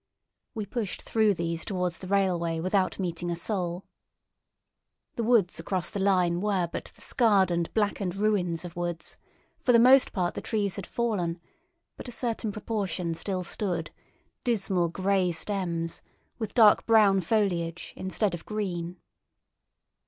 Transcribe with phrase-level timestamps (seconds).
[0.55, 3.85] We pushed through these towards the railway without meeting a soul.
[5.13, 9.17] The woods across the line were but the scarred and blackened ruins of woods;
[9.59, 11.39] for the most part the trees had fallen,
[11.97, 13.91] but a certain proportion still stood,
[14.43, 16.01] dismal grey stems,
[16.39, 18.97] with dark brown foliage instead of green.